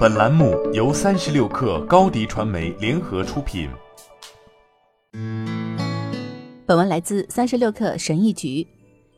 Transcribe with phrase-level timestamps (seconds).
[0.00, 3.68] 本栏目由三十六氪高低传媒联合出品。
[6.64, 8.66] 本文来自三十六氪神医局。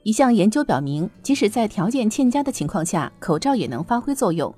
[0.03, 4.53] 一项研究表明，即使在条件欠佳的情况下，口罩也能发挥作用。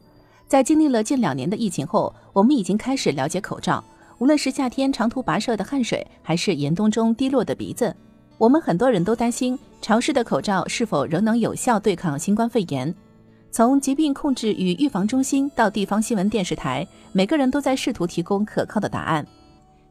[0.48, 3.84] 在经历了近两年的疫情后，我们已经开始了解口罩。
[4.16, 7.94] 无论是夏天长途跋涉的汗水，还是严冬中滴落的鼻子，
[8.38, 12.94] 我们很多人都担心潮湿的口罩是否仍能有效对抗新冠肺炎。
[13.56, 19.24] 从疾病控制与预防中心到地方新闻电视台，每个人都在试图提供可靠的答案。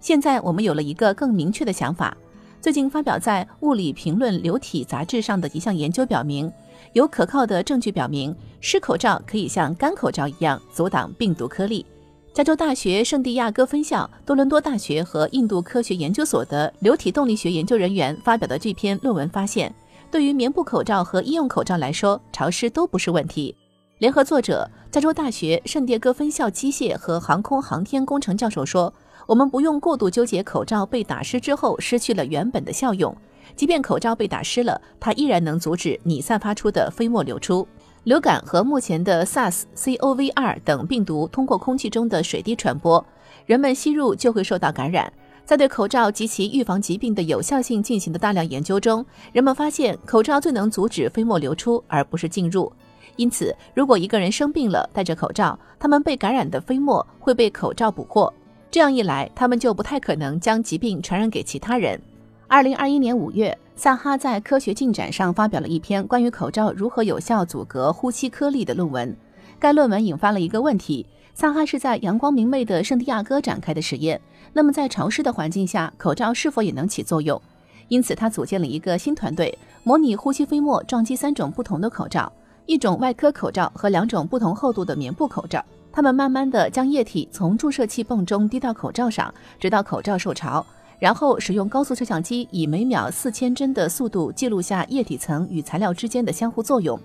[0.01, 2.13] 现在我们有了一个更明确的想法。
[2.59, 6.51] 最近发表在《物理评论流体杂志》上的一项研究表明，
[6.91, 11.85] 有可靠的证据表明湿口罩可以像干口罩一样阻挡病毒颗粒。
[12.33, 19.73] 加州大学圣地亚哥分校、多伦多大学和印度科学研究所的流体动力学研究人员发表的这篇论文发现。
[20.13, 23.55] 对于棉布口罩和医用口罩来说，潮湿都不是问题。
[23.97, 28.93] 联合作者、加州大学圣迭戈分校机械和航空航天工程教授说
[29.25, 33.17] ：“我们不用过度纠结口罩被打湿之后失去了原本的效用。
[33.55, 37.67] 即便口罩被打湿了，它依然能阻止你散发出的飞沫流出。
[38.03, 43.03] 流感和目前的 SARS-CoV-2 等病毒通过空气中的水滴传播，
[43.47, 45.11] 人们吸入就会受到感染。”
[45.45, 52.71] 在对口罩及其预防疾病的有效性进行的大量研究中，人们发现口罩最能阻止飞沫流出，而不是进入。
[53.17, 58.33] 因此，如果一个人生病了，戴着口罩，他们被感染的飞沫会被口罩捕获。
[58.71, 61.99] 这样一来，他们就不太可能将疾病传染给其他人。
[62.47, 69.15] 二零二一年五月，萨哈在科学进展上发表了一篇关于口罩如何有效阻隔呼吸颗粒的论文。
[69.59, 71.05] 该论文引发了一个问题。
[71.33, 74.21] 萨哈是在阳光明媚的圣地亚哥展开的实验，
[74.53, 77.41] 那么在潮湿的环境下，口罩是否也能起作用？
[77.87, 82.31] 因此，他组建了一个新团队，模拟呼吸飞沫撞击三种不同的口罩，
[82.67, 85.63] 一种外科口罩和两种不同厚度的棉布口罩。
[85.91, 90.65] 他们慢慢地将液体从注射器泵中滴到口罩上，直到口罩受潮，
[90.99, 96.99] 然后使用高速摄像机以每秒四千帧的速度记录下液体层与材料之间的相互作用。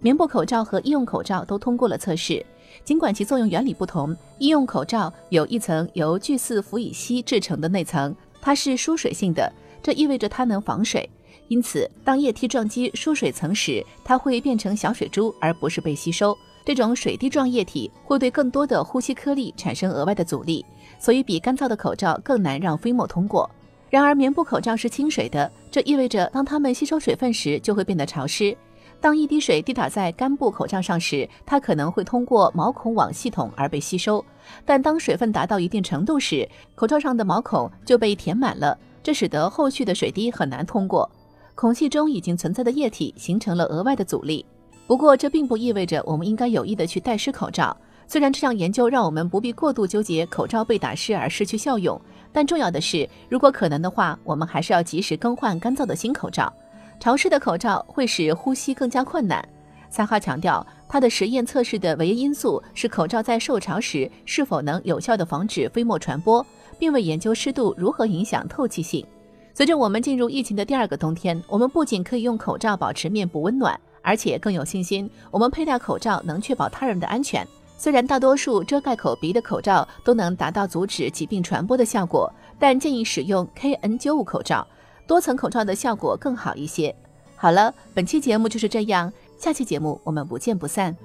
[0.00, 2.44] 棉布口罩和医用口罩都通过了测试。
[2.84, 9.50] 尽管其作用原理不同，医用口罩有一层由聚四氟乙烯制成的内层，它是疏水性的，
[9.82, 11.08] 这意味着它能防水。
[11.48, 16.36] 因此，当液体撞击疏水层时，它会变成小水珠，而不是被吸收。
[16.64, 20.64] 这种水滴状液体会对更多的呼吸颗粒产生额外的阻力，
[20.98, 23.48] 所以比干燥的口罩更难让飞沫通过。
[23.90, 28.56] 然而，棉布口罩是清水的，这意味着当它们吸收水分时，就会变得潮湿。
[29.00, 34.24] 当一滴水滴打在干布口罩上时，它可能会通过毛孔网系统而被吸收。
[34.64, 41.10] 但当水分达到一定程度时，口罩上的毛孔就被填满了，这使得后续的水滴很难通过。
[41.54, 44.44] 孔隙中已经存在的液体形成了额外的阻力。
[44.86, 47.76] 不过，这并不意味着我们应该有意的去戴湿口罩。
[48.06, 51.98] 虽然这项研究让我们不必过度纠结口罩被打湿而失去效用，
[52.32, 56.52] 但重要的是，如果可能的话，我们还是要及时更换干燥的新口罩。
[56.98, 59.46] 潮湿的口罩会使呼吸更加困难。
[59.90, 66.44] 萨哈强调，他的实验测试的唯一因素是口罩在受潮时是否能有效地防止飞沫传播，
[66.78, 69.06] 并未研究湿度如何影响透气性。
[69.52, 77.46] 随着我们进入疫情的第二个冬天，我们不仅可以用口罩保持面部温暖，而且更有信心，我们佩戴口罩能确保他人的安全。
[77.76, 84.66] 虽然大多数遮盖口鼻的口罩都能达到阻止疾病传播的效果，但建议使用 KN95 口罩。
[85.06, 86.94] 多层口罩的效果更好一些。
[87.36, 90.96] 好了，本期节目就是这样，下期节目我们不见不散。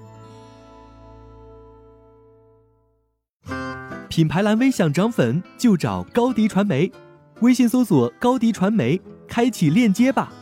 [4.08, 6.90] 品牌蓝 V 想涨粉就找高迪传媒，
[7.40, 10.32] 微信搜索高迪传媒，开启链接吧。